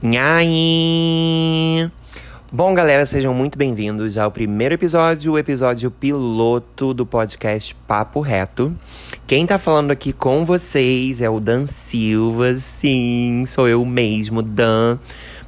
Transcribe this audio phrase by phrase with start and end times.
[0.00, 1.90] Nhai!
[2.52, 8.72] Bom, galera, sejam muito bem-vindos ao primeiro episódio, o episódio piloto do podcast Papo Reto.
[9.26, 15.00] Quem tá falando aqui com vocês é o Dan Silva, sim, sou eu mesmo, Dan.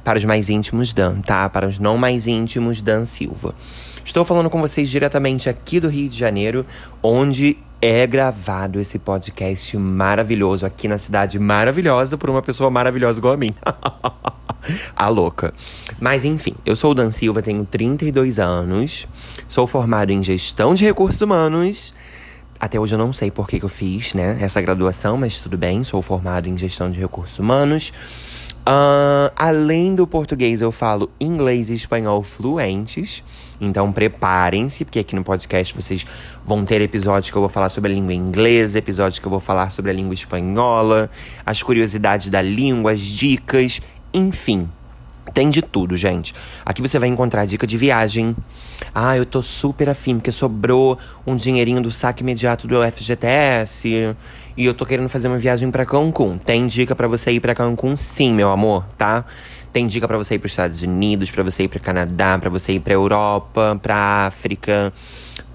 [0.03, 1.47] Para os mais íntimos, Dan, tá?
[1.47, 3.55] Para os não mais íntimos, Dan Silva.
[4.03, 6.65] Estou falando com vocês diretamente aqui do Rio de Janeiro,
[7.01, 13.35] onde é gravado esse podcast maravilhoso aqui na cidade maravilhosa por uma pessoa maravilhosa igual
[13.35, 13.55] a mim.
[14.95, 15.53] a louca.
[15.99, 19.07] Mas enfim, eu sou o Dan Silva, tenho 32 anos,
[19.47, 21.93] sou formado em gestão de recursos humanos.
[22.59, 25.57] Até hoje eu não sei por que, que eu fiz, né, essa graduação, mas tudo
[25.57, 27.91] bem, sou formado em gestão de recursos humanos.
[28.61, 33.23] Uh, além do português, eu falo inglês e espanhol fluentes.
[33.59, 36.05] Então preparem-se, porque aqui no podcast vocês
[36.45, 39.39] vão ter episódios que eu vou falar sobre a língua inglesa, episódios que eu vou
[39.39, 41.09] falar sobre a língua espanhola,
[41.45, 43.81] as curiosidades da língua, as dicas,
[44.13, 44.69] enfim.
[45.33, 46.33] Tem de tudo, gente.
[46.65, 48.35] Aqui você vai encontrar dica de viagem.
[48.93, 54.15] Ah, eu tô super afim, porque sobrou um dinheirinho do saque imediato do FGTS.
[54.57, 56.37] E eu tô querendo fazer uma viagem para Cancún.
[56.37, 59.23] Tem dica para você ir para Cancún, sim, meu amor, tá?
[59.71, 62.49] Tem dica para você ir para os Estados Unidos, para você ir para Canadá, para
[62.49, 64.91] você ir para Europa, para África,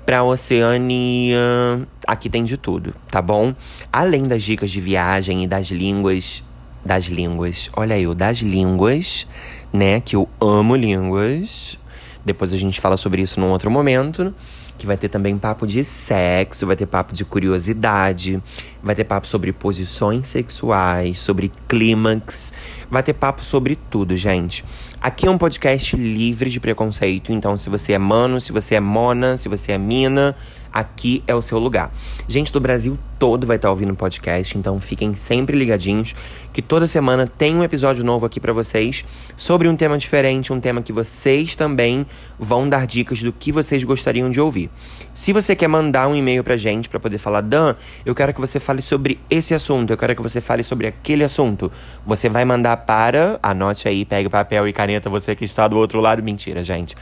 [0.06, 1.86] para Oceania.
[2.06, 3.54] Aqui tem de tudo, tá bom?
[3.92, 6.42] Além das dicas de viagem e das línguas,
[6.86, 7.70] das línguas.
[7.74, 9.26] Olha eu, das línguas,
[9.72, 10.00] né?
[10.00, 11.78] Que eu amo línguas.
[12.24, 14.34] Depois a gente fala sobre isso num outro momento
[14.78, 18.42] que vai ter também papo de sexo, vai ter papo de curiosidade,
[18.82, 22.52] vai ter papo sobre posições sexuais, sobre clímax,
[22.90, 24.64] vai ter papo sobre tudo, gente.
[25.00, 28.80] Aqui é um podcast livre de preconceito, então se você é mano, se você é
[28.80, 30.36] mona, se você é mina,
[30.72, 31.92] aqui é o seu lugar.
[32.28, 36.14] Gente do Brasil todo vai estar ouvindo o podcast, então fiquem sempre ligadinhos
[36.52, 39.04] que toda semana tem um episódio novo aqui para vocês
[39.36, 42.06] sobre um tema diferente, um tema que vocês também
[42.38, 44.70] vão dar dicas do que vocês gostariam de ouvir.
[45.14, 47.74] Se você quer mandar um e-mail pra gente para poder falar, Dan,
[48.04, 51.24] eu quero que você fale sobre esse assunto, eu quero que você fale sobre aquele
[51.24, 51.70] assunto,
[52.04, 56.00] você vai mandar para, anote aí, pegue papel e caneta, você que está do outro
[56.00, 56.94] lado, mentira, gente.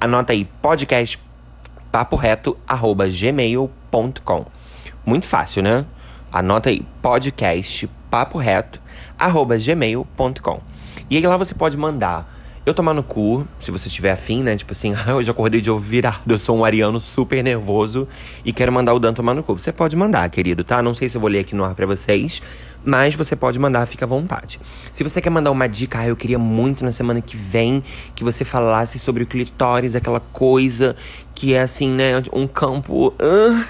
[0.00, 1.31] Anota aí, podcast
[1.92, 4.46] paporeto@gmail.com.
[5.04, 5.84] Muito fácil, né?
[6.32, 10.60] Anota aí, podcast paporeto@gmail.com.
[11.10, 12.26] E aí lá você pode mandar
[12.64, 14.56] eu tomar no cu, se você estiver afim, né?
[14.56, 18.06] Tipo assim, hoje eu acordei de ouvir virado, eu sou um ariano super nervoso
[18.44, 19.58] e quero mandar o Dan tomar no cu.
[19.58, 20.80] Você pode mandar, querido, tá?
[20.80, 22.40] Não sei se eu vou ler aqui no ar pra vocês,
[22.84, 24.60] mas você pode mandar, fica à vontade.
[24.92, 27.82] Se você quer mandar uma dica, ah, eu queria muito na semana que vem
[28.14, 30.94] que você falasse sobre o clitóris, aquela coisa
[31.34, 32.12] que é assim, né?
[32.32, 33.08] Um campo.
[33.08, 33.64] Uh,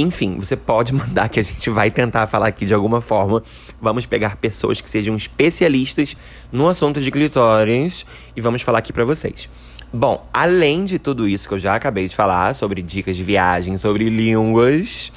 [0.00, 3.42] enfim, você pode mandar que a gente vai tentar falar aqui de alguma forma.
[3.80, 6.16] Vamos pegar pessoas que sejam especialistas
[6.52, 9.48] no assunto de clitóris e vamos falar aqui para vocês.
[9.92, 13.76] Bom, além de tudo isso que eu já acabei de falar, sobre dicas de viagem,
[13.78, 15.10] sobre línguas,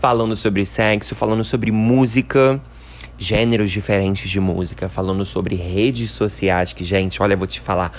[0.00, 2.60] falando sobre sexo, falando sobre música,
[3.16, 7.92] gêneros diferentes de música, falando sobre redes sociais, que, gente, olha, eu vou te falar,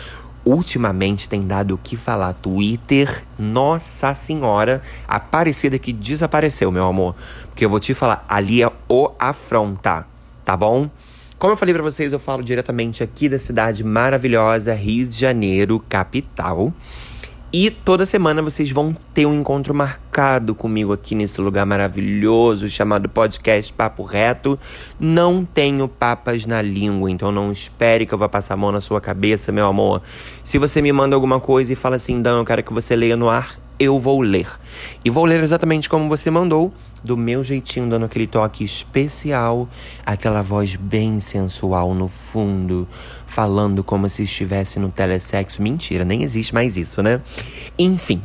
[0.46, 2.34] ultimamente tem dado o que falar.
[2.34, 7.16] Twitter, nossa senhora, aparecida que desapareceu, meu amor.
[7.50, 10.06] Porque eu vou te falar, ali é o afronta,
[10.44, 10.90] tá bom?
[11.38, 15.84] Como eu falei para vocês, eu falo diretamente aqui da cidade maravilhosa, Rio de Janeiro,
[15.88, 16.74] capital.
[17.52, 23.10] E toda semana vocês vão ter um encontro marcado comigo aqui nesse lugar maravilhoso chamado
[23.10, 24.60] Podcast Papo Reto.
[25.00, 28.80] Não tenho papas na língua, então não espere que eu vá passar a mão na
[28.80, 30.04] sua cabeça, meu amor.
[30.44, 33.18] Se você me manda alguma coisa e fala assim, Dan, eu quero que você leia
[33.18, 34.48] no ar, eu vou ler.
[35.04, 36.74] E vou ler exatamente como você mandou,
[37.04, 39.68] do meu jeitinho, dando aquele toque especial,
[40.06, 42.88] aquela voz bem sensual no fundo,
[43.26, 45.62] falando como se estivesse no telesexo.
[45.62, 47.22] Mentira, nem existe mais isso, né?
[47.78, 48.22] Enfim,